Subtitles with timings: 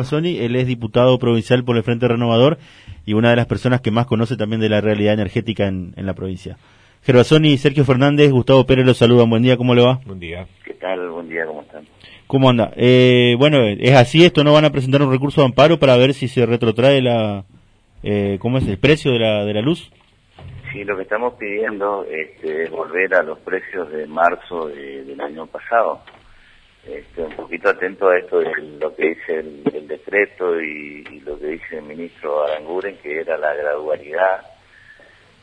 [0.00, 2.58] Gervasoni, él es diputado provincial por el Frente Renovador
[3.04, 6.14] y una de las personas que más conoce también de la realidad energética en, la
[6.14, 6.56] provincia.
[7.02, 9.28] Gervasoni, Sergio Fernández, Gustavo Pérez los saludan.
[9.28, 10.00] Buen día, ¿cómo le va?
[10.06, 10.46] Buen día.
[10.64, 11.10] ¿Qué tal?
[11.10, 11.84] Buen día, ¿cómo están?
[12.26, 12.72] ¿Cómo anda?
[12.76, 16.14] Eh, bueno, es así, esto no van a presentar un recurso de amparo para ver
[16.14, 17.44] si se retrotrae la,
[18.02, 19.90] eh, ¿cómo es el precio de la, de la luz?
[20.72, 25.46] Sí, lo que estamos pidiendo este, es volver a los precios de marzo del año
[25.46, 26.00] pasado.
[26.86, 31.46] Este, un poquito atento a esto de lo que dice el, decreto y, lo que
[31.48, 34.40] dice el ministro Aranguren, que era la gradualidad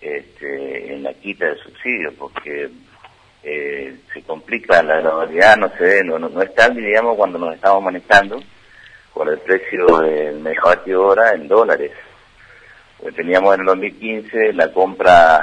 [0.00, 2.68] este, en la quita de subsidios, porque
[3.44, 7.54] eh, se complica la gradualidad, no se ve, no, no, es tal, digamos, cuando nos
[7.54, 8.42] estamos manejando
[9.12, 11.92] con el precio del megavatio hora en dólares.
[13.14, 15.42] Teníamos en el 2015 la compra,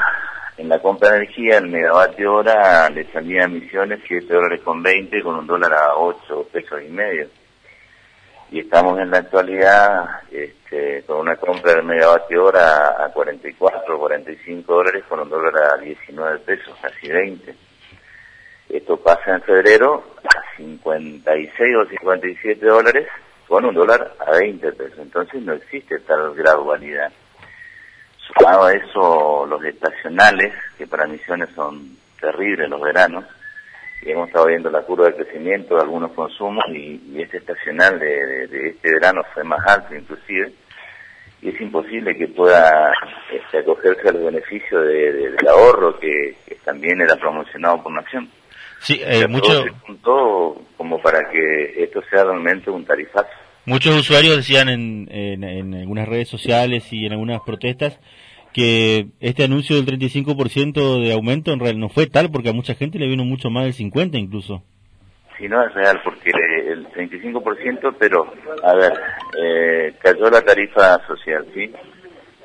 [0.58, 5.22] en la compra de energía, el megavatio hora le salía emisiones 7 dólares con 20
[5.22, 7.28] con un dólar a 8 pesos y medio.
[8.50, 14.73] Y estamos en la actualidad este, con una compra del megavatio hora a 44, 45
[14.73, 17.53] dólares con un dólar a 19 pesos, casi 20.
[18.70, 23.08] Esto pasa en febrero a 56 o 57 dólares
[23.48, 25.00] con un dólar a 20 pesos.
[25.00, 27.12] Entonces no existe tal gradualidad.
[28.28, 33.23] Sumado a eso, los estacionales, que para Misiones son terribles los veranos,
[34.02, 38.69] y hemos estado viendo la curva de crecimiento de algunos consumos y, este estacional de,
[38.69, 40.52] este verano fue más alto inclusive,
[41.42, 42.92] y es imposible que pueda
[43.31, 48.30] este, acogerse al beneficio del ahorro que, también era promocionado por Nación.
[48.80, 49.64] Sí, eh, mucho...
[50.75, 53.47] como para que esto sea realmente un tarifazo.
[53.68, 58.00] Muchos usuarios decían en, en, algunas redes sociales y en algunas protestas
[58.54, 62.76] que este anuncio del 35% de aumento en realidad no fue tal porque a mucha
[62.76, 64.64] gente le vino mucho más del 50% incluso.
[65.38, 66.32] Sí, no es real porque
[66.66, 68.94] el 35%, pero a ver,
[69.38, 71.70] eh, cayó la tarifa social, ¿sí?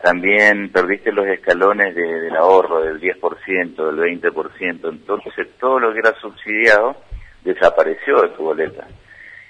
[0.02, 6.18] También perdiste los escalones del ahorro del 10%, del 20%, entonces todo lo que era
[6.20, 6.96] subsidiado
[7.44, 8.88] desapareció de tu boleta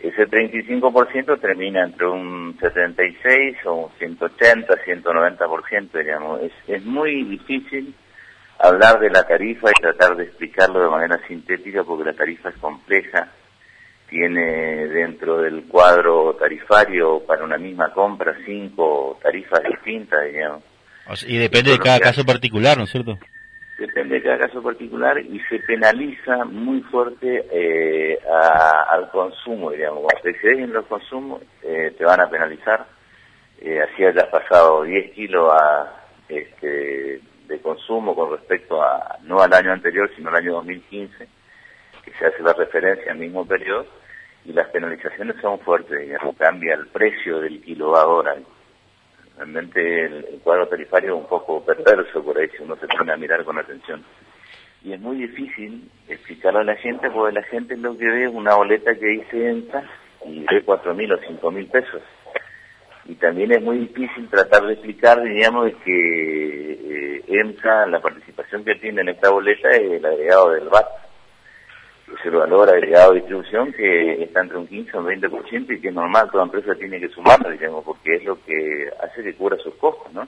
[0.02, 6.42] ese 35% termina entre un 76 o un 180, 190%, digamos.
[6.42, 7.94] Es, es muy difícil
[8.58, 12.56] hablar de la tarifa y tratar de explicarlo de manera sintética porque la tarifa es
[12.56, 13.28] compleja,
[14.08, 20.64] tiene dentro del cuadro tarifario para una misma compra cinco tarifas distintas, digamos.
[21.26, 23.19] Y depende de cada caso particular, ¿no es cierto?
[23.82, 28.16] Depende de cada caso particular y se penaliza muy fuerte eh,
[28.88, 30.04] al consumo, digamos.
[30.04, 32.87] Cuando te excedes en los consumos, eh, te van a penalizar.
[33.60, 35.53] Eh, así hayas pasado 10 kilos
[36.28, 41.28] este, de consumo con respecto a, no al año anterior, sino al año 2015,
[42.04, 43.87] que se hace la referencia al mismo periodo,
[44.44, 48.37] y las penalizaciones son fuertes, digamos, cambia el precio del kilo ahora
[49.37, 53.16] realmente el, cuadro tarifario es un poco perverso por ahí si uno se pone a
[53.16, 54.04] mirar con atención.
[54.84, 58.31] Y es muy difícil explicarlo a la gente porque la gente lo que ve es
[58.32, 59.84] una boleta que dice EMSA
[60.26, 62.03] y ve cuatro mil o cinco mil pesos.
[63.04, 68.76] Y también es muy difícil tratar de explicar, digamos, que eh, EMSA, la participación que
[68.76, 71.01] tiene en esta boleta es el agregado del VAT
[72.18, 75.80] es el valor agregado de distribución que está entre un 15 o un 20% y
[75.80, 79.34] que es normal, toda empresa tiene que sumarlo, digamos, porque es lo que hace que
[79.34, 80.26] cubra sus costos, ¿no?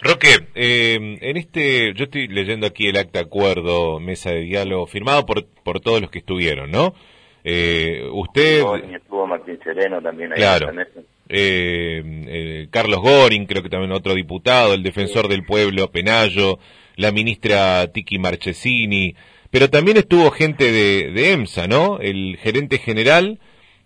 [0.00, 5.24] Roque, eh, en este, yo estoy leyendo aquí el acta acuerdo, mesa de diálogo, firmado
[5.24, 6.94] por, por todos los que estuvieron, ¿no?
[7.42, 8.62] Eh, usted...
[8.94, 10.38] estuvo Martín Sereno también ahí.
[10.38, 10.70] Claro.
[11.28, 16.58] Eh, eh, Carlos Goring, creo que también otro diputado, el defensor del pueblo, Penayo,
[16.96, 19.14] la ministra Tiki Marchesini,
[19.54, 22.00] pero también estuvo gente de, EMSA, ¿no?
[22.00, 23.38] El gerente general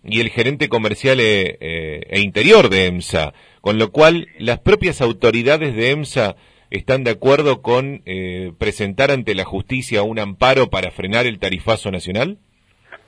[0.03, 5.03] y el gerente comercial e, e, e, interior de EMSA, con lo cual las propias
[5.03, 6.37] autoridades de EMSA
[6.71, 11.91] están de acuerdo con eh, presentar ante la justicia un amparo para frenar el tarifazo
[11.91, 12.39] nacional.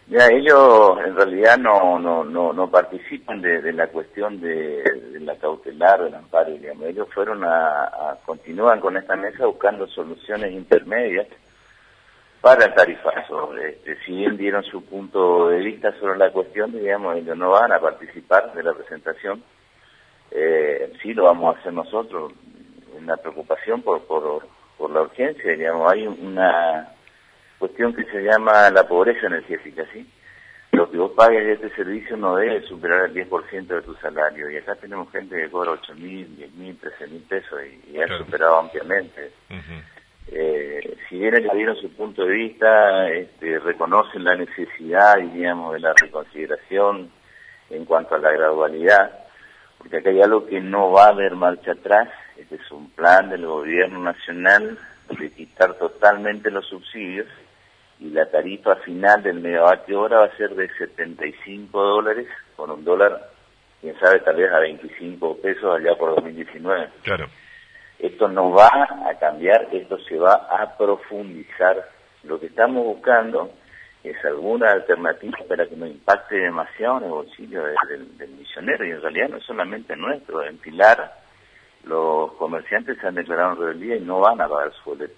[0.08, 4.84] Ya, ellos en realidad no no no, no participan de, la cuestión de,
[5.20, 6.88] la cautelar del amparo, digamos.
[6.88, 11.26] Ellos fueron a, a continúan con esta mesa buscando soluciones intermedias
[12.40, 13.56] para el tarifazo.
[13.56, 17.72] Este, si bien dieron su punto de vista sobre la cuestión, digamos, ellos no van
[17.72, 19.42] a participar de la presentación.
[20.30, 22.32] Eh, sí lo vamos a hacer nosotros,
[22.96, 24.46] una preocupación por, por,
[24.78, 26.94] por la urgencia, digamos, hay una
[27.58, 30.08] cuestión que se llama la pobreza energética, ¿sí?
[30.72, 34.48] Lo que vos pagues de este servicio no debe superar el 10% de tu salario,
[34.50, 37.60] y acá tenemos gente que cobra 8 mil, 10 mil, 13 mil pesos,
[37.92, 39.32] y, ha superado ampliamente.
[40.32, 45.80] Eh, si bien ellos dieron su punto de vista, este, reconocen la necesidad, diríamos, de
[45.80, 47.10] la reconsideración
[47.70, 49.10] en cuanto a la gradualidad,
[49.78, 53.28] porque acá hay algo que no va a haber marcha atrás, este es un plan
[53.28, 54.78] del gobierno nacional
[55.18, 57.26] de quitar totalmente los subsidios
[57.98, 62.84] y la tarifa final del megavatio hora va a ser de 75 dólares con un
[62.84, 63.30] dólar,
[63.80, 66.88] quién sabe, tal vez a 25 pesos allá por 2019.
[67.02, 67.26] Claro.
[68.00, 68.70] Esto no va
[69.06, 71.88] a cambiar, esto se va a profundizar.
[72.24, 73.50] Lo que estamos buscando
[74.02, 79.02] es alguna alternativa para que no impacte demasiado en el bolsillo del, misionero y en
[79.02, 81.20] realidad no es solamente nuestro, en Pilar
[81.84, 85.14] los comerciantes se han declarado en rebeldía y no van a pagar su boleto.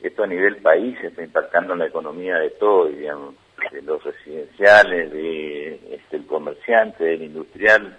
[0.00, 3.34] Esto a nivel país está impactando en la economía de todo, digamos,
[3.72, 7.96] de los residenciales, de este, el comerciante, del industrial,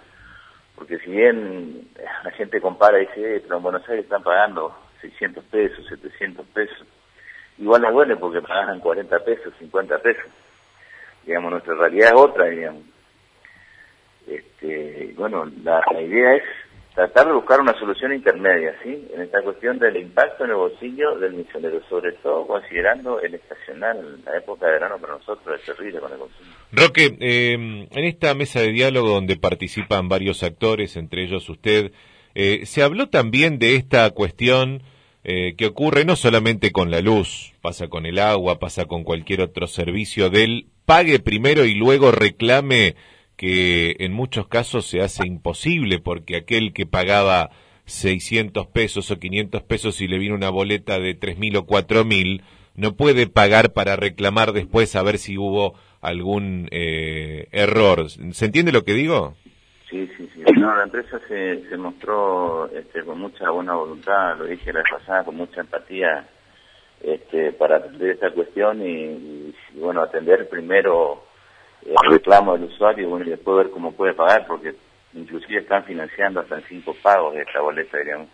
[0.74, 1.88] porque si bien
[2.24, 6.46] la gente compara y dice, eh, pero en Buenos Aires están pagando 600 pesos, 700
[6.48, 6.86] pesos,
[7.58, 10.26] igual no duele porque pagan 40 pesos, 50 pesos.
[11.24, 12.82] Digamos, nuestra realidad es otra, digamos.
[14.26, 16.42] Este, bueno, la, idea es
[16.94, 19.08] tratar de buscar una solución intermedia, ¿sí?
[19.14, 24.20] En esta cuestión del impacto en el bolsillo del misionero, sobre todo considerando el estacional,
[24.24, 26.50] la época de verano para nosotros es terrible con el consumo.
[26.72, 31.92] Roque, eh, en esta mesa de diálogo donde participan varios actores, entre ellos usted,
[32.34, 34.82] eh, se habló también de esta cuestión
[35.22, 39.42] eh, que ocurre no solamente con la luz, pasa con el agua, pasa con cualquier
[39.42, 42.96] otro servicio del pague primero y luego reclame
[43.36, 47.50] que en muchos casos se hace imposible porque aquel que pagaba
[47.84, 52.42] 600 pesos o 500 pesos y le viene una boleta de 3.000 o 4.000,
[52.74, 58.08] no puede pagar para reclamar después a ver si hubo algún eh, error.
[58.10, 59.34] ¿Se entiende lo que digo?
[59.90, 60.42] Sí, sí, sí.
[60.56, 64.88] No, la empresa se, se mostró este, con mucha buena voluntad, lo dije la vez
[64.90, 66.28] pasada, con mucha empatía
[67.02, 71.24] este, para atender esta cuestión y, y bueno, atender primero
[71.84, 74.74] el reclamo del usuario bueno, y después ver cómo puede pagar, porque
[75.14, 78.28] inclusive están financiando hasta en cinco pagos de esta boleta, diríamos.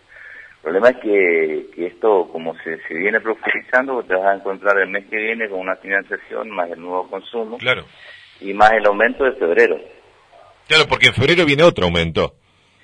[0.57, 4.79] El problema es que, que esto, como se, se viene profundizando, te vas a encontrar
[4.81, 7.85] el mes que viene con una financiación más el nuevo consumo Claro.
[8.41, 9.79] y más el aumento de febrero.
[10.69, 12.35] Claro, porque en febrero viene otro aumento.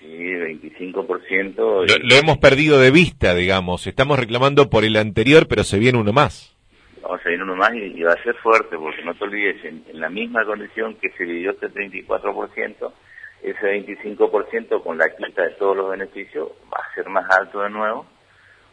[0.00, 1.54] Sí, 25%.
[1.56, 3.86] Lo, lo hemos perdido de vista, digamos.
[3.86, 6.56] Estamos reclamando por el anterior, pero se viene uno más.
[7.02, 9.64] vamos a ir uno más y, y va a ser fuerte, porque no te olvides,
[9.64, 12.92] en, en la misma condición que se vivió este 34%,
[13.42, 17.70] ese 25% con la quita de todos los beneficios va a ser más alto de
[17.70, 18.06] nuevo,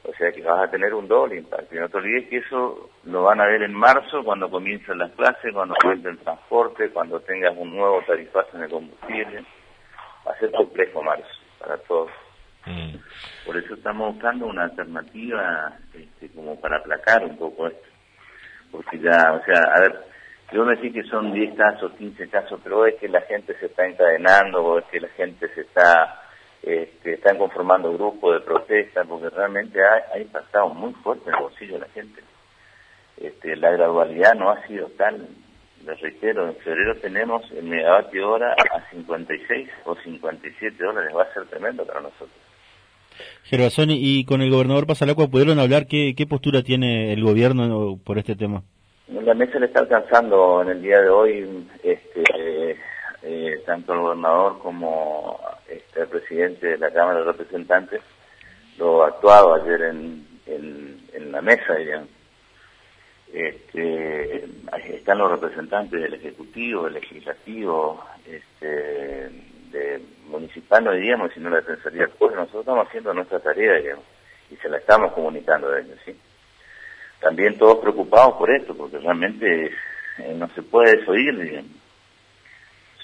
[0.10, 1.76] o sea que vas a tener un doble impacto.
[1.76, 5.12] Y no te olvides que eso lo van a ver en marzo, cuando comiencen las
[5.12, 9.46] clases, cuando vuelva el transporte, cuando tengas un nuevo tarifazo en el combustible.
[10.28, 11.28] Va a ser complejo marzo
[11.60, 12.12] para todos.
[12.66, 12.96] Mm.
[13.46, 17.88] Por eso estamos buscando una alternativa este, como para aplacar un poco esto.
[18.72, 19.96] Porque ya, o sea, a ver,
[20.52, 23.68] yo me decís que son 10 casos, 15 casos, pero es que la gente se
[23.68, 26.22] está encadenando, o es que la gente se está,
[26.64, 31.42] este, están conformando grupos de protesta, porque realmente ha, ha impactado muy fuerte en el
[31.42, 32.22] bolsillo de la gente.
[33.18, 35.28] Este, la gradualidad no ha sido tal.
[35.86, 41.14] Les reitero, en febrero tenemos el megavatio hora a 56 o 57 dólares.
[41.16, 42.32] Va a ser tremendo para nosotros.
[43.44, 48.18] Gervasoni, y con el gobernador Pasalacua pudieron hablar qué, qué postura tiene el gobierno por
[48.18, 48.64] este tema.
[49.10, 52.78] La mesa le está alcanzando en el día de hoy este,
[53.24, 58.02] eh, tanto el gobernador como este, el presidente de la Cámara de Representantes
[58.78, 62.09] lo actuado ayer en, en, la mesa, digamos.
[63.31, 64.45] Este,
[64.95, 72.02] están los representantes del Ejecutivo, del Legislativo, este, de municipal, no diríamos, sino la Defensoría
[72.02, 72.38] del Pueblo.
[72.38, 74.06] Nosotros estamos haciendo nuestra tarea, digamos,
[74.49, 76.16] y se la estamos comunicando a ellos, ¿sí?
[77.19, 79.66] También todos preocupados por esto, porque realmente
[80.18, 81.79] eh, no se puede desoír, digamos.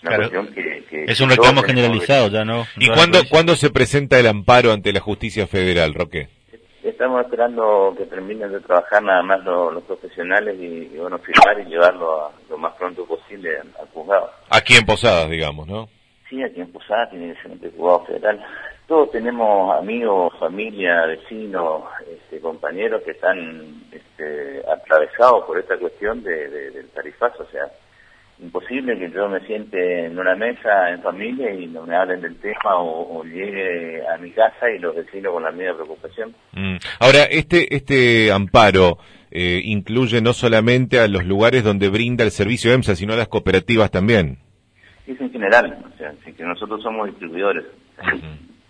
[0.06, 0.30] Es una Claro.
[0.44, 2.66] cuestión que, que- Es un reclamo generalizado, ya no.
[2.78, 2.96] ¿Y no
[3.30, 6.30] cuándo, se presenta el amparo ante la justicia federal, Roque?
[6.84, 11.60] Estamos esperando que terminen de trabajar nada más los, los profesionales y, y, bueno, firmar
[11.60, 14.30] y llevarlo a- lo más pronto posible al, juzgado.
[14.50, 15.90] Aquí en Posadas, digamos, ¿no?
[16.30, 18.46] Sí, aquí en Posada tiene que ser un juzgado federal.
[18.88, 26.48] Todos tenemos amigos, familia, vecinos, este, compañeros que están este, atravesados por esta cuestión de,
[26.50, 27.44] de- del tarifazo.
[27.44, 27.64] O sea,
[28.40, 32.36] imposible que yo me siente en una mesa en familia y no me hablen del
[32.38, 36.36] tema o, o llegue a mi casa y los vecinos con la misma preocupación.
[36.52, 36.76] Mm.
[37.00, 38.98] Ahora, este, este amparo
[39.32, 43.28] eh, incluye no solamente a los lugares donde brinda el servicio EMSA, sino a las
[43.28, 44.38] cooperativas también.
[45.08, 47.64] Es en general, o sea, que nosotros somos distribuidores.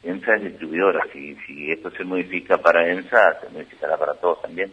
[0.03, 4.71] EMSA es distribuidora, si, si esto se modifica para EMSA, se modificará para todos también.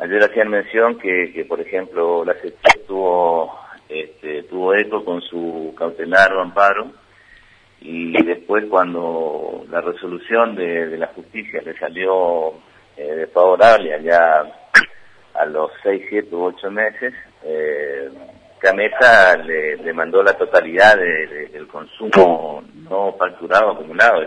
[0.00, 5.74] Ayer hacían mención que, que por ejemplo, la CETI tuvo este, tuvo eco con su
[5.76, 6.92] cautelar o amparo
[7.80, 12.54] y después cuando la resolución de, la justicia le salió
[12.96, 14.42] eh, desfavorable allá
[15.34, 17.14] a los 6, 7 u 8 meses,
[17.44, 18.10] eh,
[18.58, 24.26] Camesa le, mandó la totalidad del consumo no facturado acumulado,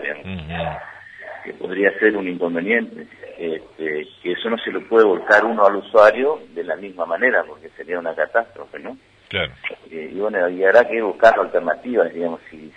[1.44, 3.06] que podría ser un inconveniente.
[3.38, 7.42] Este, que eso no se lo puede volcar uno al usuario de la misma manera,
[7.44, 8.96] porque sería una catástrofe, ¿no?
[9.32, 9.50] Claro.
[9.90, 12.70] Eh, y bueno, y habrá que buscar alternativas, digamos, si,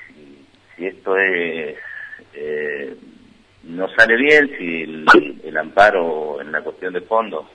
[0.78, 1.76] si, esto es
[2.34, 2.96] eh,
[3.64, 4.84] no sale bien, si
[5.44, 7.46] el, amparo en la cuestión de fondos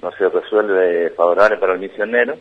[0.00, 2.38] no se resuelve favorable para el misionero,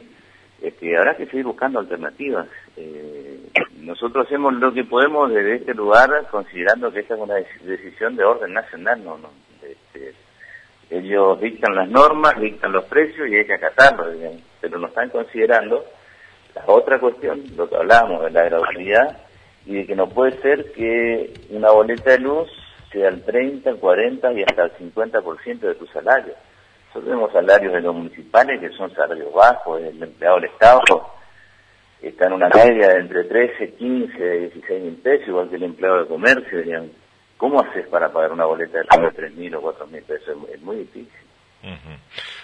[0.62, 2.48] este, habrá que seguir buscando alternativas.
[2.78, 3.42] Eh,
[3.80, 8.24] nosotros hacemos lo que podemos desde este lugar, considerando que esta es una decisión de
[8.24, 9.04] orden nacional.
[9.04, 9.30] No, no,
[10.90, 14.08] ellos dictan las normas, dictan los precios y hay que acatarlos,
[14.62, 15.86] pero no están considerando
[16.54, 19.18] la otra cuestión, lo que hablábamos de la gradualidad
[19.66, 22.50] y de que no puede ser que una boleta de luz
[22.92, 26.34] sea el 30, el 40 y hasta el 50% de tu salario.
[26.88, 30.82] Nosotros tenemos salarios de los municipales que son salarios bajos, el empleado del Estado
[32.08, 36.02] está en una media de entre 13, 15, 16 mil pesos, igual que el empleado
[36.02, 36.58] de comercio.
[36.60, 36.92] Dirían,
[37.38, 40.38] ¿Cómo haces para pagar una boleta de 3 mil o 4 mil pesos?
[40.54, 41.10] Es muy difícil.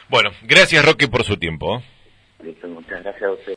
[0.10, 1.82] Bueno, gracias Roque por su tiempo.
[2.44, 3.48] Listo, muchas gracias a usted.